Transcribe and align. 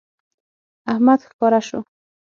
احمد 0.91 1.19
ښکاره 1.29 1.59
شو 1.67 1.79